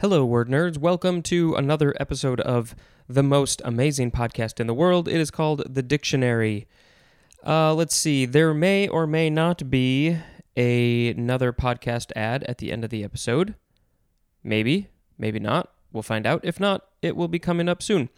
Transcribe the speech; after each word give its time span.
Hello, 0.00 0.26
word 0.26 0.50
nerds. 0.50 0.76
Welcome 0.76 1.22
to 1.22 1.54
another 1.54 1.94
episode 1.98 2.38
of 2.42 2.76
the 3.08 3.22
most 3.22 3.62
amazing 3.64 4.10
podcast 4.10 4.60
in 4.60 4.66
the 4.66 4.74
world. 4.74 5.08
It 5.08 5.18
is 5.18 5.30
called 5.30 5.74
The 5.74 5.82
Dictionary. 5.82 6.68
Uh, 7.42 7.72
let's 7.72 7.96
see. 7.96 8.26
There 8.26 8.52
may 8.52 8.88
or 8.88 9.06
may 9.06 9.30
not 9.30 9.70
be 9.70 10.18
a, 10.54 11.08
another 11.08 11.50
podcast 11.50 12.12
ad 12.14 12.44
at 12.44 12.58
the 12.58 12.72
end 12.72 12.84
of 12.84 12.90
the 12.90 13.04
episode. 13.04 13.54
Maybe, 14.44 14.88
maybe 15.16 15.40
not. 15.40 15.72
We'll 15.94 16.02
find 16.02 16.26
out. 16.26 16.42
If 16.44 16.60
not, 16.60 16.84
it 17.00 17.16
will 17.16 17.28
be 17.28 17.38
coming 17.38 17.66
up 17.66 17.82
soon. 17.82 18.10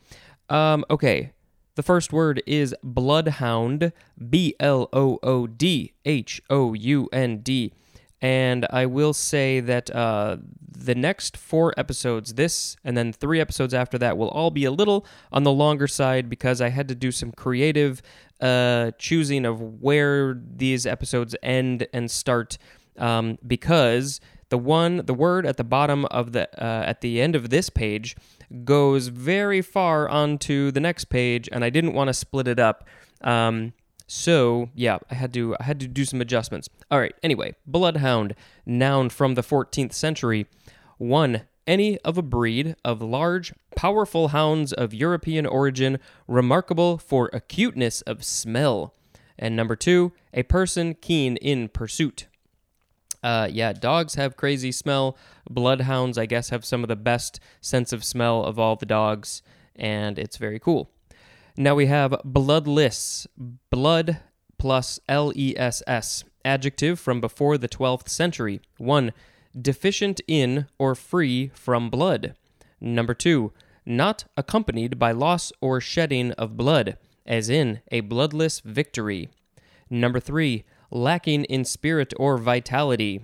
Um, 0.48 0.84
okay. 0.90 1.30
The 1.76 1.84
first 1.84 2.12
word 2.12 2.42
is 2.44 2.74
bloodhound. 2.82 3.92
B 4.28 4.56
L 4.58 4.88
O 4.92 5.20
O 5.22 5.46
D 5.46 5.92
H 6.04 6.42
O 6.50 6.74
U 6.74 7.08
N 7.12 7.38
D. 7.38 7.72
And 8.20 8.66
I 8.70 8.86
will 8.86 9.12
say 9.12 9.60
that 9.60 9.94
uh, 9.94 10.38
the 10.60 10.94
next 10.94 11.36
four 11.36 11.72
episodes, 11.76 12.34
this 12.34 12.76
and 12.84 12.96
then 12.96 13.12
three 13.12 13.40
episodes 13.40 13.74
after 13.74 13.98
that, 13.98 14.18
will 14.18 14.28
all 14.28 14.50
be 14.50 14.64
a 14.64 14.70
little 14.70 15.06
on 15.30 15.44
the 15.44 15.52
longer 15.52 15.86
side 15.86 16.28
because 16.28 16.60
I 16.60 16.70
had 16.70 16.88
to 16.88 16.94
do 16.94 17.12
some 17.12 17.32
creative 17.32 18.02
uh, 18.40 18.92
choosing 18.98 19.44
of 19.44 19.60
where 19.60 20.40
these 20.56 20.86
episodes 20.86 21.36
end 21.42 21.86
and 21.92 22.10
start. 22.10 22.58
Um, 22.96 23.38
because 23.46 24.20
the 24.48 24.58
one, 24.58 25.04
the 25.04 25.14
word 25.14 25.46
at 25.46 25.56
the 25.56 25.64
bottom 25.64 26.04
of 26.06 26.32
the 26.32 26.48
uh, 26.62 26.82
at 26.84 27.00
the 27.00 27.20
end 27.20 27.36
of 27.36 27.50
this 27.50 27.70
page 27.70 28.16
goes 28.64 29.08
very 29.08 29.62
far 29.62 30.08
onto 30.08 30.70
the 30.70 30.80
next 30.80 31.06
page, 31.06 31.48
and 31.52 31.64
I 31.64 31.70
didn't 31.70 31.92
want 31.92 32.08
to 32.08 32.14
split 32.14 32.48
it 32.48 32.58
up. 32.58 32.88
Um, 33.20 33.72
so 34.08 34.70
yeah, 34.74 34.98
I 35.10 35.14
had 35.14 35.32
to 35.34 35.54
I 35.60 35.64
had 35.64 35.78
to 35.80 35.86
do 35.86 36.04
some 36.04 36.20
adjustments. 36.20 36.68
All 36.90 36.98
right. 36.98 37.14
Anyway, 37.22 37.54
bloodhound, 37.66 38.34
noun 38.66 39.10
from 39.10 39.34
the 39.34 39.42
14th 39.42 39.92
century. 39.92 40.46
One, 40.96 41.42
any 41.66 41.98
of 41.98 42.16
a 42.16 42.22
breed 42.22 42.74
of 42.84 43.02
large, 43.02 43.52
powerful 43.76 44.28
hounds 44.28 44.72
of 44.72 44.94
European 44.94 45.44
origin, 45.44 45.98
remarkable 46.26 46.96
for 46.96 47.28
acuteness 47.34 48.00
of 48.02 48.24
smell. 48.24 48.94
And 49.38 49.54
number 49.54 49.76
two, 49.76 50.12
a 50.32 50.42
person 50.42 50.94
keen 50.94 51.36
in 51.36 51.68
pursuit. 51.68 52.26
Uh, 53.22 53.48
yeah, 53.50 53.74
dogs 53.74 54.14
have 54.14 54.38
crazy 54.38 54.72
smell. 54.72 55.18
Bloodhounds, 55.50 56.16
I 56.16 56.24
guess, 56.24 56.48
have 56.48 56.64
some 56.64 56.82
of 56.82 56.88
the 56.88 56.96
best 56.96 57.40
sense 57.60 57.92
of 57.92 58.04
smell 58.04 58.42
of 58.42 58.58
all 58.58 58.76
the 58.76 58.86
dogs, 58.86 59.42
and 59.76 60.18
it's 60.18 60.38
very 60.38 60.58
cool. 60.58 60.90
Now 61.60 61.74
we 61.74 61.86
have 61.86 62.20
bloodless, 62.24 63.26
blood 63.36 64.18
plus 64.58 65.00
L 65.08 65.32
E 65.34 65.54
S 65.56 65.82
S, 65.88 66.22
adjective 66.44 67.00
from 67.00 67.20
before 67.20 67.58
the 67.58 67.68
12th 67.68 68.08
century. 68.08 68.60
1. 68.76 69.12
Deficient 69.60 70.20
in 70.28 70.66
or 70.78 70.94
free 70.94 71.50
from 71.54 71.90
blood. 71.90 72.36
Number 72.80 73.12
2. 73.12 73.52
Not 73.84 74.26
accompanied 74.36 75.00
by 75.00 75.10
loss 75.10 75.50
or 75.60 75.80
shedding 75.80 76.30
of 76.34 76.56
blood, 76.56 76.96
as 77.26 77.50
in 77.50 77.80
a 77.90 78.02
bloodless 78.02 78.60
victory. 78.60 79.28
Number 79.90 80.20
3. 80.20 80.62
Lacking 80.92 81.42
in 81.46 81.64
spirit 81.64 82.14
or 82.18 82.38
vitality. 82.38 83.20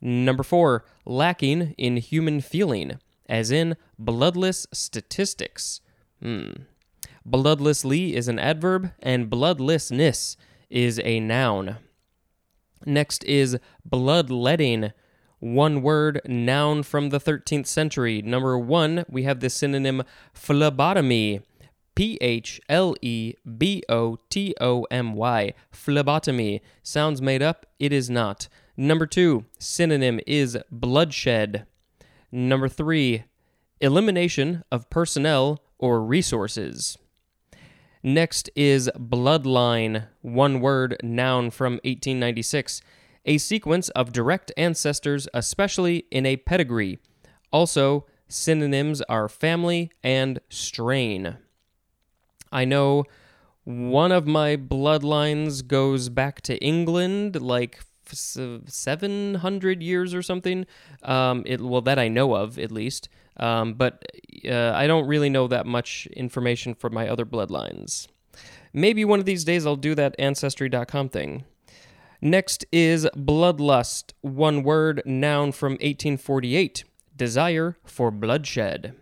Number 0.00 0.44
4. 0.44 0.84
Lacking 1.04 1.74
in 1.76 1.96
human 1.96 2.40
feeling, 2.40 3.00
as 3.28 3.50
in 3.50 3.76
bloodless 3.98 4.68
statistics. 4.72 5.80
Hmm. 6.22 6.50
Bloodlessly 7.28 8.12
is 8.12 8.28
an 8.28 8.38
adverb, 8.38 8.92
and 9.02 9.28
bloodlessness 9.28 10.36
is 10.70 11.00
a 11.02 11.18
noun. 11.18 11.78
Next 12.84 13.24
is 13.24 13.58
bloodletting, 13.84 14.92
one 15.40 15.82
word 15.82 16.20
noun 16.26 16.84
from 16.84 17.08
the 17.08 17.18
13th 17.18 17.66
century. 17.66 18.22
Number 18.22 18.56
one, 18.56 19.04
we 19.08 19.24
have 19.24 19.40
the 19.40 19.50
synonym 19.50 20.04
phlebotomy. 20.32 21.40
P 21.96 22.18
H 22.20 22.60
L 22.68 22.94
E 23.00 23.34
B 23.58 23.82
O 23.88 24.18
T 24.28 24.54
O 24.60 24.86
M 24.90 25.14
Y. 25.14 25.54
Phlebotomy. 25.72 26.60
Sounds 26.82 27.20
made 27.20 27.42
up, 27.42 27.66
it 27.80 27.92
is 27.92 28.08
not. 28.08 28.48
Number 28.76 29.06
two, 29.06 29.46
synonym 29.58 30.20
is 30.26 30.58
bloodshed. 30.70 31.66
Number 32.30 32.68
three, 32.68 33.24
elimination 33.80 34.62
of 34.70 34.90
personnel 34.90 35.62
or 35.78 36.04
resources. 36.04 36.98
Next 38.06 38.48
is 38.54 38.88
bloodline, 38.96 40.06
one 40.22 40.60
word 40.60 40.96
noun 41.02 41.50
from 41.50 41.72
1896, 41.82 42.80
a 43.24 43.36
sequence 43.36 43.88
of 43.88 44.12
direct 44.12 44.52
ancestors, 44.56 45.26
especially 45.34 46.06
in 46.12 46.24
a 46.24 46.36
pedigree. 46.36 47.00
Also, 47.50 48.06
synonyms 48.28 49.02
are 49.08 49.28
family 49.28 49.90
and 50.04 50.38
strain. 50.48 51.38
I 52.52 52.64
know 52.64 53.06
one 53.64 54.12
of 54.12 54.24
my 54.24 54.56
bloodlines 54.56 55.66
goes 55.66 56.08
back 56.08 56.40
to 56.42 56.56
England, 56.58 57.42
like 57.42 57.80
700 58.14 59.82
years 59.82 60.14
or 60.14 60.22
something. 60.22 60.66
Um, 61.02 61.42
it, 61.46 61.60
well, 61.60 61.82
that 61.82 61.98
I 61.98 62.08
know 62.08 62.34
of, 62.34 62.58
at 62.58 62.70
least. 62.70 63.08
Um, 63.38 63.74
but 63.74 64.04
uh, 64.48 64.72
I 64.74 64.86
don't 64.86 65.06
really 65.06 65.28
know 65.28 65.46
that 65.48 65.66
much 65.66 66.06
information 66.08 66.74
for 66.74 66.90
my 66.90 67.08
other 67.08 67.26
bloodlines. 67.26 68.08
Maybe 68.72 69.04
one 69.04 69.18
of 69.18 69.26
these 69.26 69.44
days 69.44 69.66
I'll 69.66 69.76
do 69.76 69.94
that 69.94 70.14
Ancestry.com 70.18 71.08
thing. 71.08 71.44
Next 72.20 72.64
is 72.72 73.06
bloodlust, 73.14 74.12
one 74.22 74.62
word, 74.62 75.02
noun 75.04 75.52
from 75.52 75.72
1848, 75.72 76.84
desire 77.14 77.76
for 77.84 78.10
bloodshed. 78.10 78.94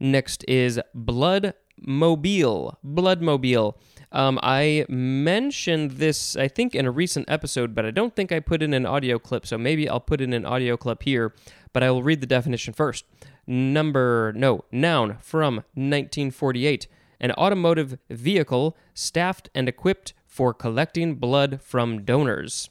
Next 0.00 0.44
is 0.48 0.80
blood 0.94 1.54
mobile, 1.80 2.78
blood 2.82 3.20
bloodmobile. 3.20 3.74
Um, 4.10 4.38
I 4.42 4.86
mentioned 4.88 5.92
this, 5.92 6.36
I 6.36 6.48
think, 6.48 6.74
in 6.74 6.86
a 6.86 6.90
recent 6.90 7.30
episode, 7.30 7.74
but 7.74 7.84
I 7.84 7.90
don't 7.90 8.16
think 8.16 8.32
I 8.32 8.40
put 8.40 8.62
in 8.62 8.72
an 8.72 8.86
audio 8.86 9.18
clip, 9.18 9.46
so 9.46 9.58
maybe 9.58 9.88
I'll 9.88 10.00
put 10.00 10.20
in 10.20 10.32
an 10.32 10.46
audio 10.46 10.76
clip 10.76 11.02
here, 11.02 11.34
but 11.72 11.82
I 11.82 11.90
will 11.90 12.02
read 12.02 12.20
the 12.20 12.26
definition 12.26 12.72
first. 12.72 13.04
Number, 13.46 14.32
no, 14.34 14.64
noun 14.72 15.18
from 15.20 15.56
1948 15.74 16.86
an 17.20 17.32
automotive 17.32 17.98
vehicle 18.10 18.76
staffed 18.94 19.50
and 19.54 19.68
equipped 19.68 20.12
for 20.26 20.54
collecting 20.54 21.16
blood 21.16 21.60
from 21.62 22.04
donors. 22.04 22.70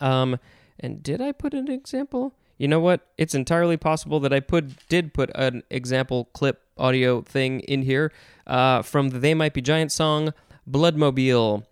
Um, 0.00 0.38
and 0.80 1.02
did 1.02 1.20
I 1.20 1.32
put 1.32 1.54
an 1.54 1.70
example? 1.70 2.34
You 2.58 2.68
know 2.68 2.80
what? 2.80 3.06
It's 3.16 3.34
entirely 3.34 3.76
possible 3.76 4.20
that 4.20 4.32
I 4.32 4.40
put 4.40 4.88
did 4.88 5.14
put 5.14 5.30
an 5.34 5.62
example 5.70 6.26
clip 6.32 6.63
audio 6.76 7.22
thing 7.22 7.60
in 7.60 7.82
here 7.82 8.12
uh, 8.46 8.82
from 8.82 9.10
the 9.10 9.18
They 9.18 9.34
Might 9.34 9.54
Be 9.54 9.62
Giant 9.62 9.92
song 9.92 10.32
Bloodmobile. 10.70 11.64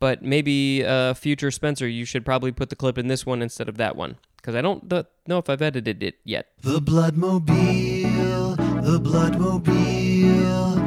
But 0.00 0.22
maybe 0.22 0.84
uh, 0.84 1.14
future 1.14 1.50
Spencer, 1.50 1.88
you 1.88 2.04
should 2.04 2.24
probably 2.24 2.52
put 2.52 2.70
the 2.70 2.76
clip 2.76 2.98
in 2.98 3.08
this 3.08 3.26
one 3.26 3.42
instead 3.42 3.68
of 3.68 3.76
that 3.78 3.96
one 3.96 4.16
because 4.36 4.54
I 4.54 4.62
don't 4.62 4.90
know 5.26 5.38
if 5.38 5.50
I've 5.50 5.60
edited 5.60 6.02
it 6.02 6.20
yet. 6.24 6.48
The 6.62 6.80
Bloodmobile, 6.80 8.56
the 8.82 9.00
Bloodmobile, 9.00 10.78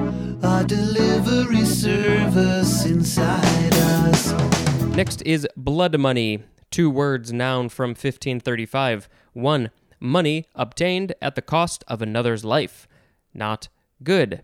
a 0.44 0.64
delivery 0.66 1.66
service 1.66 2.86
inside 2.86 3.74
us. 3.74 4.32
Next 4.96 5.22
is 5.24 5.48
blood 5.56 6.00
money, 6.00 6.44
two 6.72 6.90
words, 6.90 7.32
noun 7.32 7.70
from 7.70 7.92
1535. 7.92 9.08
One, 9.34 9.70
money 10.00 10.48
obtained 10.56 11.14
at 11.22 11.36
the 11.36 11.42
cost 11.42 11.84
of 11.88 12.02
another's 12.02 12.44
life. 12.44 12.88
Not 13.34 13.70
good. 14.04 14.44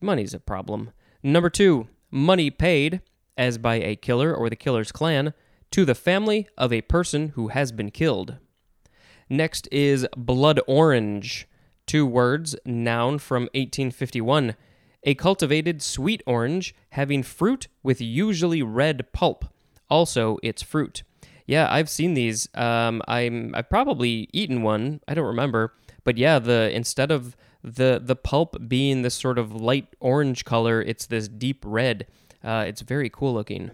Money's 0.00 0.34
a 0.34 0.40
problem. 0.40 0.92
Number 1.22 1.50
two, 1.50 1.88
money 2.10 2.50
paid, 2.50 3.00
as 3.36 3.58
by 3.58 3.76
a 3.76 3.96
killer 3.96 4.34
or 4.34 4.48
the 4.48 4.56
killer's 4.56 4.92
clan, 4.92 5.34
to 5.70 5.84
the 5.84 5.94
family 5.94 6.48
of 6.56 6.72
a 6.72 6.82
person 6.82 7.28
who 7.30 7.48
has 7.48 7.72
been 7.72 7.90
killed. 7.90 8.36
Next 9.28 9.68
is 9.70 10.06
blood 10.16 10.60
orange, 10.66 11.46
two 11.86 12.06
words, 12.06 12.56
noun 12.64 13.18
from 13.18 13.42
1851. 13.54 14.54
A 15.04 15.14
cultivated 15.14 15.82
sweet 15.82 16.22
orange 16.26 16.74
having 16.90 17.22
fruit 17.22 17.68
with 17.82 18.00
usually 18.00 18.62
red 18.62 19.12
pulp. 19.12 19.44
Also, 19.90 20.38
its 20.42 20.62
fruit. 20.62 21.02
Yeah, 21.46 21.66
I've 21.70 21.88
seen 21.88 22.14
these. 22.14 22.48
Um, 22.54 23.00
I'm 23.08 23.54
I've 23.54 23.70
probably 23.70 24.28
eaten 24.32 24.62
one. 24.62 25.00
I 25.08 25.14
don't 25.14 25.24
remember, 25.24 25.72
but 26.04 26.18
yeah, 26.18 26.38
the 26.38 26.70
instead 26.74 27.10
of 27.10 27.36
the 27.62 28.00
the 28.02 28.16
pulp 28.16 28.56
being 28.68 29.02
this 29.02 29.14
sort 29.14 29.38
of 29.38 29.52
light 29.52 29.88
orange 30.00 30.44
color, 30.44 30.80
it's 30.80 31.06
this 31.06 31.28
deep 31.28 31.62
red. 31.66 32.06
Uh, 32.42 32.64
it's 32.66 32.82
very 32.82 33.10
cool 33.10 33.34
looking. 33.34 33.70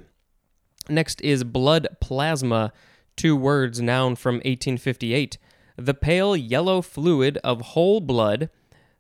Next 0.89 1.21
is 1.21 1.45
blood 1.45 1.87
plasma, 2.01 2.73
two 3.17 3.37
words, 3.37 3.81
noun 3.81 4.17
from 4.17 4.37
1858. 4.37 5.39
The 5.77 5.95
pale 5.95 6.37
yellow 6.37 6.83
fluid 6.83 7.39
of 7.39 7.61
whole 7.61 8.01
blood. 8.01 8.51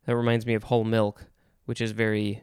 That 0.06 0.16
reminds 0.16 0.44
me 0.44 0.54
of 0.54 0.64
whole 0.64 0.84
milk, 0.84 1.26
which 1.64 1.80
is 1.80 1.92
very 1.92 2.42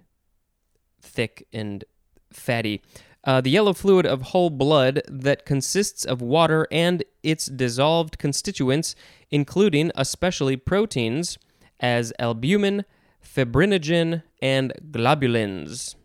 thick 1.01 1.47
and 1.53 1.83
fatty. 2.31 2.81
Uh, 3.23 3.39
the 3.39 3.51
yellow 3.51 3.73
fluid 3.73 4.05
of 4.05 4.21
whole 4.23 4.49
blood 4.49 5.01
that 5.07 5.45
consists 5.45 6.05
of 6.05 6.21
water 6.21 6.67
and 6.71 7.03
its 7.21 7.45
dissolved 7.45 8.17
constituents 8.17 8.95
including 9.29 9.91
especially 9.95 10.57
proteins 10.57 11.37
as 11.81 12.13
albumin, 12.19 12.85
fibrinogen, 13.21 14.23
and 14.41 14.71
globulins. 14.91 15.95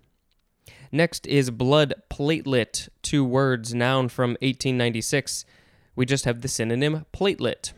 Next 0.90 1.26
is 1.26 1.50
blood 1.50 1.94
platelet, 2.10 2.88
two 3.02 3.24
words, 3.24 3.74
noun 3.74 4.08
from 4.08 4.30
1896. 4.40 5.44
We 5.94 6.06
just 6.06 6.24
have 6.24 6.40
the 6.40 6.48
synonym 6.48 7.06
platelet. 7.12 7.72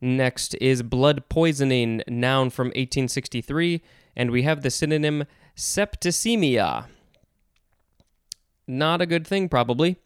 Next 0.00 0.54
is 0.60 0.82
blood 0.82 1.28
poisoning, 1.28 2.02
noun 2.06 2.50
from 2.50 2.68
1863, 2.68 3.82
and 4.14 4.30
we 4.30 4.42
have 4.42 4.62
the 4.62 4.70
synonym 4.70 5.24
septicemia. 5.56 6.86
Not 8.66 9.00
a 9.00 9.06
good 9.06 9.26
thing, 9.26 9.48
probably. 9.48 9.96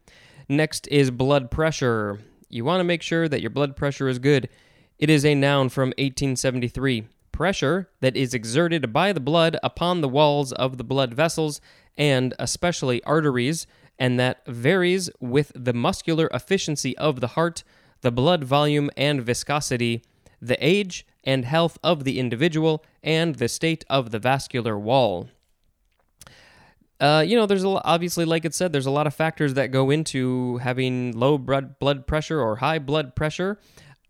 Next 0.48 0.86
is 0.88 1.10
blood 1.10 1.50
pressure. 1.50 2.20
You 2.48 2.64
want 2.64 2.80
to 2.80 2.84
make 2.84 3.02
sure 3.02 3.28
that 3.28 3.40
your 3.40 3.50
blood 3.50 3.76
pressure 3.76 4.08
is 4.08 4.18
good. 4.18 4.48
It 5.00 5.08
is 5.08 5.24
a 5.24 5.34
noun 5.34 5.70
from 5.70 5.94
1873. 5.96 7.04
Pressure 7.32 7.88
that 8.00 8.18
is 8.18 8.34
exerted 8.34 8.92
by 8.92 9.14
the 9.14 9.18
blood 9.18 9.56
upon 9.62 10.02
the 10.02 10.10
walls 10.10 10.52
of 10.52 10.76
the 10.76 10.84
blood 10.84 11.14
vessels 11.14 11.62
and 11.96 12.34
especially 12.38 13.02
arteries, 13.04 13.66
and 13.98 14.20
that 14.20 14.44
varies 14.46 15.08
with 15.18 15.52
the 15.54 15.72
muscular 15.72 16.28
efficiency 16.34 16.94
of 16.98 17.20
the 17.20 17.28
heart, 17.28 17.64
the 18.02 18.12
blood 18.12 18.44
volume 18.44 18.90
and 18.94 19.22
viscosity, 19.22 20.02
the 20.38 20.62
age 20.62 21.06
and 21.24 21.46
health 21.46 21.78
of 21.82 22.04
the 22.04 22.18
individual, 22.18 22.84
and 23.02 23.36
the 23.36 23.48
state 23.48 23.86
of 23.88 24.10
the 24.10 24.18
vascular 24.18 24.78
wall. 24.78 25.30
Uh, 27.00 27.24
you 27.26 27.34
know, 27.36 27.46
there's 27.46 27.64
a, 27.64 27.68
obviously, 27.68 28.26
like 28.26 28.44
it 28.44 28.54
said, 28.54 28.70
there's 28.70 28.84
a 28.84 28.90
lot 28.90 29.06
of 29.06 29.14
factors 29.14 29.54
that 29.54 29.68
go 29.68 29.88
into 29.88 30.58
having 30.58 31.18
low 31.18 31.38
blood 31.38 31.78
blood 31.78 32.06
pressure 32.06 32.38
or 32.38 32.56
high 32.56 32.78
blood 32.78 33.16
pressure, 33.16 33.58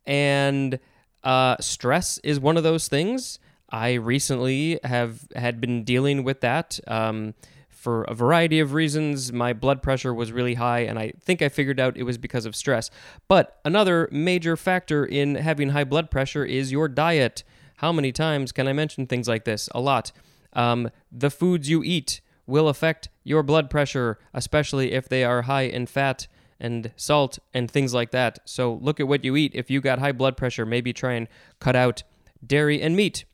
and 0.06 0.78
uh, 1.22 1.56
stress 1.60 2.18
is 2.18 2.40
one 2.40 2.56
of 2.56 2.62
those 2.62 2.88
things. 2.88 3.38
I 3.70 3.94
recently 3.94 4.80
have 4.84 5.28
had 5.36 5.60
been 5.60 5.84
dealing 5.84 6.24
with 6.24 6.40
that. 6.40 6.80
Um, 6.86 7.34
for 7.68 8.02
a 8.04 8.14
variety 8.14 8.60
of 8.60 8.74
reasons, 8.74 9.32
my 9.32 9.54
blood 9.54 9.82
pressure 9.82 10.12
was 10.12 10.32
really 10.32 10.54
high, 10.54 10.80
and 10.80 10.98
I 10.98 11.12
think 11.18 11.40
I 11.40 11.48
figured 11.48 11.80
out 11.80 11.96
it 11.96 12.02
was 12.02 12.18
because 12.18 12.44
of 12.44 12.54
stress. 12.54 12.90
But 13.26 13.58
another 13.64 14.06
major 14.12 14.56
factor 14.56 15.06
in 15.06 15.36
having 15.36 15.70
high 15.70 15.84
blood 15.84 16.10
pressure 16.10 16.44
is 16.44 16.72
your 16.72 16.88
diet. 16.88 17.42
How 17.76 17.90
many 17.90 18.12
times 18.12 18.52
can 18.52 18.68
I 18.68 18.74
mention 18.74 19.06
things 19.06 19.28
like 19.28 19.44
this? 19.44 19.70
A 19.74 19.80
lot. 19.80 20.12
Um, 20.52 20.90
the 21.10 21.30
foods 21.30 21.70
you 21.70 21.82
eat 21.82 22.20
will 22.46 22.68
affect 22.68 23.08
your 23.24 23.42
blood 23.42 23.70
pressure, 23.70 24.18
especially 24.34 24.92
if 24.92 25.08
they 25.08 25.24
are 25.24 25.42
high 25.42 25.62
in 25.62 25.86
fat 25.86 26.26
and 26.60 26.92
salt 26.96 27.38
and 27.54 27.70
things 27.70 27.94
like 27.94 28.10
that. 28.10 28.38
So 28.44 28.74
look 28.82 29.00
at 29.00 29.08
what 29.08 29.24
you 29.24 29.36
eat. 29.36 29.52
If 29.54 29.70
you 29.70 29.80
got 29.80 29.98
high 29.98 30.12
blood 30.12 30.36
pressure, 30.36 30.66
maybe 30.66 30.92
try 30.92 31.14
and 31.14 31.28
cut 31.58 31.74
out 31.74 32.02
dairy 32.46 32.80
and 32.80 32.94
meat. 32.94 33.24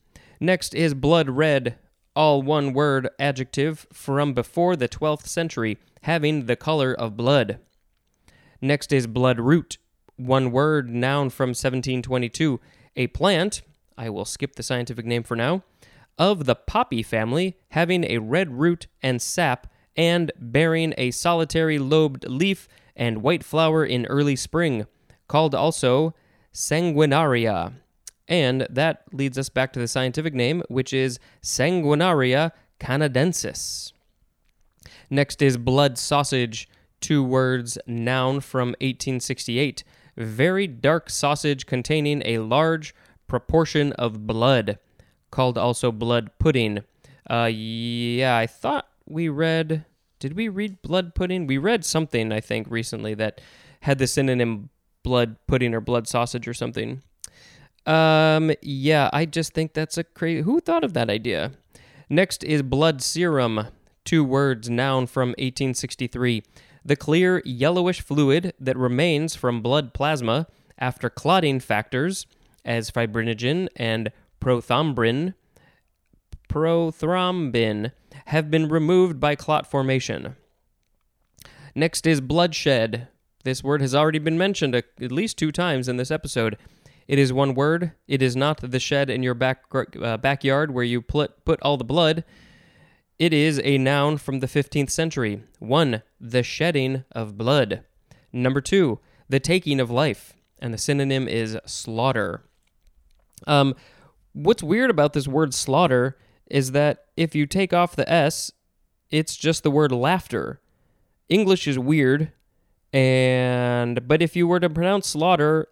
Next 0.40 0.74
is 0.74 0.94
blood 0.94 1.28
red, 1.28 1.76
all 2.14 2.42
one 2.42 2.72
word 2.72 3.08
adjective 3.18 3.86
from 3.92 4.32
before 4.32 4.76
the 4.76 4.88
12th 4.88 5.26
century, 5.26 5.78
having 6.02 6.46
the 6.46 6.56
color 6.56 6.94
of 6.94 7.16
blood. 7.16 7.58
Next 8.60 8.92
is 8.92 9.06
blood 9.06 9.38
root, 9.38 9.78
one 10.16 10.50
word 10.50 10.88
noun 10.88 11.30
from 11.30 11.50
1722, 11.50 12.60
a 12.96 13.06
plant, 13.08 13.62
I 13.98 14.10
will 14.10 14.24
skip 14.24 14.56
the 14.56 14.62
scientific 14.62 15.04
name 15.04 15.22
for 15.22 15.36
now, 15.36 15.62
of 16.18 16.46
the 16.46 16.54
poppy 16.54 17.02
family, 17.02 17.56
having 17.70 18.04
a 18.04 18.18
red 18.18 18.50
root 18.52 18.86
and 19.02 19.20
sap, 19.20 19.66
and 19.96 20.32
bearing 20.38 20.94
a 20.96 21.10
solitary 21.10 21.78
lobed 21.78 22.28
leaf 22.28 22.68
and 22.96 23.22
white 23.22 23.44
flower 23.44 23.84
in 23.84 24.06
early 24.06 24.36
spring, 24.36 24.86
called 25.28 25.54
also 25.54 26.14
sanguinaria. 26.52 27.74
And 28.28 28.66
that 28.70 29.04
leads 29.12 29.38
us 29.38 29.48
back 29.48 29.72
to 29.74 29.78
the 29.78 29.88
scientific 29.88 30.34
name, 30.34 30.62
which 30.68 30.92
is 30.92 31.20
Sanguinaria 31.42 32.50
canadensis. 32.80 33.92
Next 35.10 35.40
is 35.42 35.56
blood 35.56 35.98
sausage, 35.98 36.68
two 37.00 37.22
words, 37.22 37.78
noun 37.86 38.40
from 38.40 38.70
1868. 38.80 39.84
Very 40.16 40.66
dark 40.66 41.10
sausage 41.10 41.66
containing 41.66 42.22
a 42.24 42.38
large 42.38 42.94
proportion 43.28 43.92
of 43.92 44.26
blood, 44.26 44.78
called 45.30 45.58
also 45.58 45.92
blood 45.92 46.30
pudding. 46.38 46.80
Uh, 47.28 47.50
yeah, 47.52 48.36
I 48.36 48.46
thought 48.46 48.88
we 49.06 49.28
read. 49.28 49.84
Did 50.18 50.34
we 50.34 50.48
read 50.48 50.82
blood 50.82 51.14
pudding? 51.14 51.46
We 51.46 51.58
read 51.58 51.84
something, 51.84 52.32
I 52.32 52.40
think, 52.40 52.66
recently 52.70 53.14
that 53.14 53.40
had 53.80 53.98
the 53.98 54.06
synonym 54.06 54.70
blood 55.02 55.36
pudding 55.46 55.74
or 55.74 55.80
blood 55.80 56.08
sausage 56.08 56.48
or 56.48 56.54
something. 56.54 57.02
Um, 57.86 58.52
yeah, 58.62 59.10
I 59.12 59.26
just 59.26 59.52
think 59.52 59.72
that's 59.72 59.96
a 59.96 60.04
crazy. 60.04 60.42
Who 60.42 60.60
thought 60.60 60.84
of 60.84 60.94
that 60.94 61.08
idea? 61.08 61.52
Next 62.08 62.42
is 62.42 62.62
blood 62.62 63.02
serum, 63.02 63.68
two 64.04 64.24
words, 64.24 64.68
noun 64.68 65.06
from 65.06 65.30
1863. 65.30 66.42
The 66.84 66.96
clear 66.96 67.42
yellowish 67.44 68.00
fluid 68.00 68.54
that 68.60 68.76
remains 68.76 69.34
from 69.34 69.60
blood 69.60 69.92
plasma 69.92 70.46
after 70.78 71.10
clotting 71.10 71.60
factors 71.60 72.26
as 72.64 72.90
fibrinogen 72.90 73.68
and 73.76 74.10
prothrombin, 74.40 75.34
prothrombin 76.48 77.92
have 78.26 78.50
been 78.50 78.68
removed 78.68 79.20
by 79.20 79.34
clot 79.34 79.70
formation. 79.70 80.36
Next 81.74 82.06
is 82.06 82.20
bloodshed. 82.20 83.08
This 83.44 83.62
word 83.62 83.80
has 83.80 83.94
already 83.94 84.18
been 84.18 84.38
mentioned 84.38 84.74
a, 84.74 84.82
at 85.00 85.12
least 85.12 85.38
two 85.38 85.52
times 85.52 85.88
in 85.88 85.96
this 85.96 86.10
episode. 86.10 86.56
It 87.06 87.18
is 87.18 87.32
one 87.32 87.54
word. 87.54 87.92
It 88.08 88.22
is 88.22 88.34
not 88.34 88.60
the 88.60 88.80
shed 88.80 89.10
in 89.10 89.22
your 89.22 89.34
back 89.34 89.62
uh, 90.02 90.16
backyard 90.16 90.72
where 90.72 90.84
you 90.84 91.00
put 91.00 91.44
put 91.44 91.60
all 91.62 91.76
the 91.76 91.84
blood. 91.84 92.24
It 93.18 93.32
is 93.32 93.60
a 93.62 93.78
noun 93.78 94.18
from 94.18 94.40
the 94.40 94.46
15th 94.46 94.90
century. 94.90 95.42
1. 95.60 96.02
The 96.20 96.42
shedding 96.42 97.04
of 97.12 97.38
blood. 97.38 97.84
Number 98.32 98.60
2. 98.60 98.98
The 99.28 99.40
taking 99.40 99.80
of 99.80 99.90
life. 99.90 100.34
And 100.58 100.74
the 100.74 100.78
synonym 100.78 101.28
is 101.28 101.56
slaughter. 101.64 102.42
Um, 103.46 103.74
what's 104.32 104.62
weird 104.62 104.90
about 104.90 105.12
this 105.12 105.28
word 105.28 105.54
slaughter 105.54 106.18
is 106.48 106.72
that 106.72 107.06
if 107.16 107.34
you 107.34 107.46
take 107.46 107.72
off 107.72 107.96
the 107.96 108.10
S, 108.10 108.52
it's 109.10 109.36
just 109.36 109.62
the 109.62 109.70
word 109.70 109.92
laughter. 109.92 110.60
English 111.28 111.66
is 111.66 111.78
weird, 111.78 112.32
and 112.92 114.06
but 114.06 114.22
if 114.22 114.36
you 114.36 114.46
were 114.46 114.60
to 114.60 114.70
pronounce 114.70 115.08
slaughter 115.08 115.68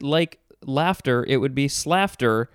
like 0.00 0.40
laughter, 0.64 1.24
it 1.28 1.38
would 1.38 1.54
be 1.54 1.68
slaughter, 1.68 2.50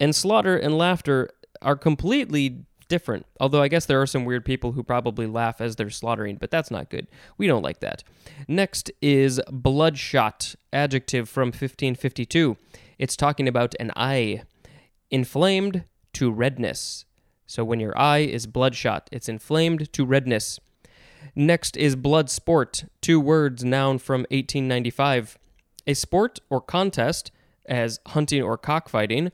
and 0.00 0.14
slaughter 0.14 0.56
and 0.56 0.76
laughter 0.76 1.30
are 1.60 1.76
completely 1.76 2.64
different. 2.88 3.24
Although 3.40 3.62
I 3.62 3.68
guess 3.68 3.86
there 3.86 4.02
are 4.02 4.06
some 4.06 4.26
weird 4.26 4.44
people 4.44 4.72
who 4.72 4.82
probably 4.82 5.26
laugh 5.26 5.60
as 5.62 5.76
they're 5.76 5.88
slaughtering, 5.88 6.36
but 6.36 6.50
that's 6.50 6.70
not 6.70 6.90
good. 6.90 7.08
We 7.38 7.46
don't 7.46 7.62
like 7.62 7.80
that. 7.80 8.04
Next 8.46 8.90
is 9.00 9.40
bloodshot, 9.50 10.54
adjective 10.72 11.28
from 11.28 11.48
1552. 11.48 12.56
It's 12.98 13.16
talking 13.16 13.48
about 13.48 13.74
an 13.80 13.92
eye, 13.96 14.42
inflamed 15.10 15.84
to 16.14 16.30
redness. 16.30 17.04
So 17.46 17.64
when 17.64 17.80
your 17.80 17.96
eye 17.98 18.20
is 18.20 18.46
bloodshot, 18.46 19.08
it's 19.12 19.28
inflamed 19.28 19.92
to 19.92 20.06
redness. 20.06 20.58
Next 21.34 21.76
is 21.76 21.96
blood 21.96 22.30
sport, 22.30 22.84
two 23.00 23.20
words, 23.20 23.64
noun 23.64 23.98
from 23.98 24.22
1895. 24.30 25.38
A 25.86 25.94
sport 25.94 26.40
or 26.48 26.60
contest, 26.60 27.30
as 27.66 28.00
hunting 28.08 28.42
or 28.42 28.56
cockfighting, 28.56 29.32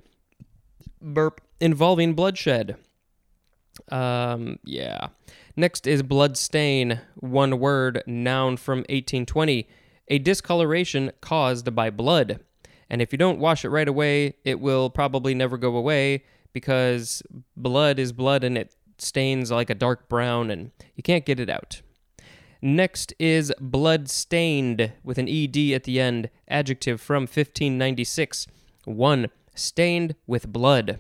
burp, 1.01 1.41
involving 1.61 2.15
bloodshed. 2.15 2.77
Um, 3.91 4.59
yeah. 4.65 5.09
Next 5.57 5.87
is 5.87 6.03
blood 6.03 6.37
stain, 6.37 7.01
one 7.15 7.59
word, 7.59 8.03
noun 8.07 8.57
from 8.57 8.79
1820. 8.81 9.69
A 10.09 10.19
discoloration 10.19 11.13
caused 11.21 11.75
by 11.75 11.91
blood. 11.91 12.41
And 12.91 13.03
if 13.03 13.13
you 13.13 13.19
don't 13.19 13.39
wash 13.39 13.65
it 13.65 13.69
right 13.69 13.89
away, 13.89 14.35
it 14.45 14.61
will 14.61 14.89
probably 14.89 15.35
never 15.35 15.59
go 15.59 15.77
away 15.77 16.25
because 16.59 17.23
blood 17.57 18.01
is 18.01 18.13
blood 18.13 18.43
and 18.43 18.59
it 18.59 18.75
stains 18.99 19.49
like 19.49 19.71
a 19.71 19.77
dark 19.77 20.09
brown 20.09 20.51
and 20.51 20.73
you 20.97 21.05
can't 21.05 21.25
get 21.25 21.39
it 21.39 21.49
out. 21.49 21.83
Next 22.61 23.15
is 23.17 23.53
blood 23.61 24.11
stained 24.11 24.93
with 25.05 25.19
an 25.19 25.29
ed 25.29 25.57
at 25.73 25.85
the 25.85 26.01
end, 26.01 26.31
adjective 26.49 27.01
from 27.01 27.23
1596. 27.23 28.49
1. 28.87 29.29
Stained 29.55 30.17
with 30.27 30.53
blood. 30.53 30.99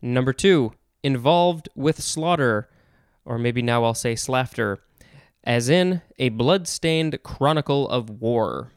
Number 0.00 0.32
2. 0.32 0.72
Involved 1.02 1.68
with 1.74 2.00
slaughter, 2.00 2.68
or 3.24 3.36
maybe 3.36 3.62
now 3.62 3.82
I'll 3.82 3.94
say 3.94 4.14
slaughter, 4.14 4.78
as 5.42 5.68
in 5.68 6.02
a 6.20 6.28
blood 6.28 6.68
stained 6.68 7.20
chronicle 7.24 7.88
of 7.88 8.10
war. 8.10 8.70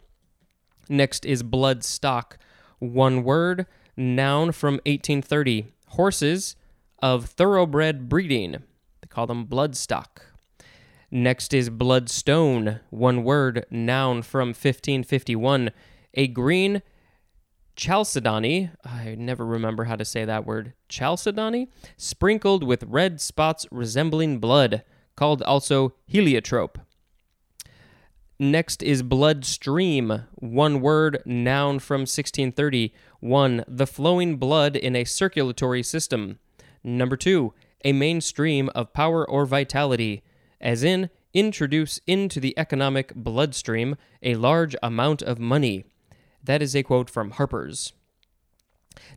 Next 0.90 1.28
is 1.28 1.44
blood 1.44 1.84
stock. 1.84 2.40
One 2.80 3.24
word, 3.24 3.68
noun 3.96 4.52
from 4.52 4.76
1830. 4.86 5.68
Horses 5.88 6.56
of 7.02 7.26
thoroughbred 7.26 8.10
breeding. 8.10 8.52
They 8.52 9.08
call 9.10 9.28
them 9.28 9.46
bloodstock. 9.48 10.20
Next 11.10 11.54
is 11.54 11.70
bloodstone. 11.70 12.82
One 12.90 13.24
word, 13.24 13.66
noun 13.72 14.22
from 14.22 14.50
1551. 14.50 15.72
A 16.16 16.28
green 16.28 16.82
chalcedony, 17.78 18.72
I 18.84 19.16
never 19.16 19.46
remember 19.46 19.86
how 19.86 19.96
to 19.96 20.04
say 20.04 20.26
that 20.26 20.46
word, 20.46 20.74
chalcedony, 20.90 21.70
sprinkled 21.96 22.64
with 22.64 22.84
red 22.84 23.22
spots 23.22 23.66
resembling 23.72 24.40
blood, 24.40 24.84
called 25.16 25.42
also 25.44 25.94
heliotrope. 26.08 26.80
Next 28.40 28.84
is 28.84 29.02
bloodstream, 29.02 30.26
one 30.36 30.82
word, 30.82 31.24
noun 31.26 31.80
from 31.80 32.02
1630. 32.02 32.94
One, 33.20 33.64
the 33.68 33.88
flowing 33.88 34.38
blood 34.38 34.76
in 34.76 34.96
a 34.96 35.04
circulatory 35.04 35.84
system. 35.84 36.40
Number 36.84 37.18
two, 37.18 37.54
a 37.84 37.94
main 37.94 38.22
stream 38.22 38.70
of 38.76 38.94
power 38.94 39.28
or 39.28 39.46
vitality, 39.46 40.24
as 40.62 40.84
in, 40.84 41.10
introduce 41.34 42.00
into 42.08 42.40
the 42.40 42.58
economic 42.58 43.14
bloodstream 43.16 43.96
a 44.24 44.36
large 44.36 44.76
amount 44.82 45.22
of 45.22 45.40
money. 45.40 45.86
That 46.44 46.62
is 46.62 46.76
a 46.76 46.84
quote 46.84 47.10
from 47.10 47.32
Harper's. 47.32 47.94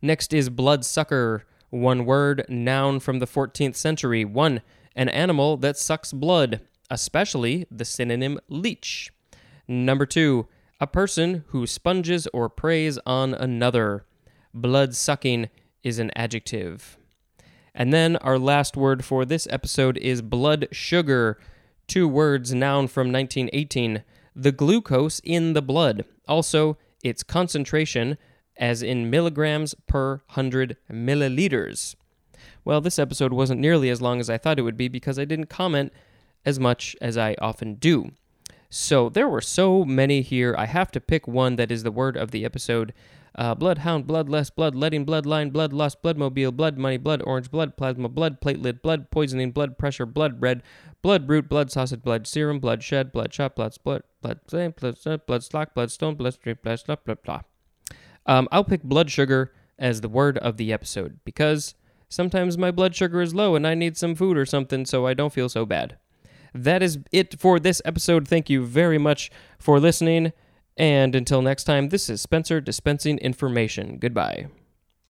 Next 0.02 0.32
is 0.32 0.50
bloodsucker, 0.50 1.44
one 1.70 2.04
word, 2.04 2.44
noun 2.48 3.00
from 3.00 3.20
the 3.20 3.26
14th 3.26 3.76
century. 3.76 4.24
One, 4.24 4.60
an 4.96 5.08
animal 5.08 5.56
that 5.58 5.78
sucks 5.78 6.12
blood, 6.12 6.60
especially 6.90 7.66
the 7.70 7.84
synonym 7.84 8.38
leech. 8.48 9.12
Number 9.68 10.04
two, 10.04 10.48
a 10.80 10.86
person 10.86 11.44
who 11.48 11.66
sponges 11.66 12.26
or 12.32 12.48
preys 12.48 12.98
on 13.04 13.34
another. 13.34 14.06
Blood 14.54 14.94
sucking 14.94 15.50
is 15.82 15.98
an 15.98 16.10
adjective. 16.16 16.96
And 17.74 17.92
then 17.92 18.16
our 18.16 18.38
last 18.38 18.76
word 18.76 19.04
for 19.04 19.24
this 19.24 19.46
episode 19.50 19.98
is 19.98 20.22
blood 20.22 20.68
sugar. 20.72 21.38
Two 21.86 22.08
words, 22.08 22.54
noun 22.54 22.88
from 22.88 23.12
1918. 23.12 24.02
The 24.34 24.52
glucose 24.52 25.20
in 25.20 25.52
the 25.52 25.62
blood. 25.62 26.04
Also, 26.26 26.78
its 27.04 27.22
concentration, 27.22 28.16
as 28.56 28.82
in 28.82 29.10
milligrams 29.10 29.74
per 29.86 30.22
hundred 30.28 30.76
milliliters. 30.90 31.94
Well, 32.64 32.80
this 32.80 32.98
episode 32.98 33.32
wasn't 33.32 33.60
nearly 33.60 33.90
as 33.90 34.00
long 34.00 34.20
as 34.20 34.30
I 34.30 34.38
thought 34.38 34.58
it 34.58 34.62
would 34.62 34.76
be 34.76 34.88
because 34.88 35.18
I 35.18 35.24
didn't 35.24 35.46
comment 35.46 35.92
as 36.44 36.58
much 36.58 36.96
as 37.00 37.18
I 37.18 37.36
often 37.40 37.74
do. 37.74 38.12
So 38.70 39.08
there 39.08 39.28
were 39.28 39.40
so 39.40 39.84
many 39.84 40.22
here. 40.22 40.54
I 40.56 40.66
have 40.66 40.92
to 40.92 41.00
pick 41.00 41.26
one 41.26 41.56
that 41.56 41.72
is 41.72 41.82
the 41.82 41.90
word 41.90 42.16
of 42.16 42.30
the 42.30 42.44
episode. 42.44 42.94
Uh, 43.34 43.54
bloodhound, 43.54 44.06
bloodless, 44.06 44.50
bloodletting, 44.50 45.04
bloodline, 45.04 45.52
blood 45.52 45.72
loss, 45.72 45.96
bloodmobile, 45.96 46.54
blood 46.54 46.78
money, 46.78 46.96
blood 46.96 47.22
orange, 47.24 47.50
blood 47.50 47.76
plasma, 47.76 48.08
blood 48.08 48.40
platelet, 48.40 48.80
blood 48.80 49.10
poisoning, 49.10 49.50
blood 49.50 49.76
pressure, 49.76 50.06
blood 50.06 50.40
red, 50.40 50.62
blood 51.02 51.28
root, 51.28 51.48
blood 51.48 51.70
sausage, 51.70 52.02
blood 52.02 52.26
serum, 52.26 52.60
blood 52.60 52.82
shed, 52.82 53.12
blood 53.12 53.32
shot, 53.32 53.56
blood 53.56 53.74
split, 53.74 54.04
blood 54.22 54.40
blood 54.46 54.76
blood, 54.76 55.26
blood 55.26 55.42
stock, 55.42 55.74
blood 55.74 55.90
stone, 55.90 56.14
blood 56.14 56.34
stream, 56.34 56.56
blood 56.62 56.80
blah 56.86 56.96
blah 57.04 57.14
blah. 57.24 57.40
Um, 58.26 58.48
I'll 58.52 58.64
pick 58.64 58.82
blood 58.82 59.10
sugar 59.10 59.52
as 59.78 60.00
the 60.00 60.08
word 60.08 60.38
of 60.38 60.56
the 60.56 60.72
episode 60.72 61.18
because 61.24 61.74
sometimes 62.08 62.58
my 62.58 62.70
blood 62.70 62.94
sugar 62.94 63.20
is 63.20 63.34
low 63.34 63.56
and 63.56 63.66
I 63.66 63.74
need 63.74 63.96
some 63.96 64.14
food 64.14 64.36
or 64.36 64.46
something 64.46 64.84
so 64.86 65.06
I 65.06 65.14
don't 65.14 65.32
feel 65.32 65.48
so 65.48 65.64
bad. 65.64 65.96
That 66.54 66.82
is 66.82 66.98
it 67.12 67.38
for 67.38 67.58
this 67.58 67.80
episode. 67.84 68.28
Thank 68.28 68.50
you 68.50 68.64
very 68.64 68.98
much 68.98 69.30
for 69.58 69.78
listening. 69.80 70.32
And 70.76 71.14
until 71.14 71.42
next 71.42 71.64
time, 71.64 71.90
this 71.90 72.08
is 72.08 72.22
Spencer 72.22 72.60
dispensing 72.60 73.18
information. 73.18 73.98
Goodbye. 73.98 74.46